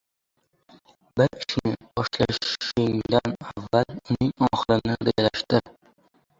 [1.21, 5.73] •Bir ishni boshlashgan avval uning oxirini rejalashtir.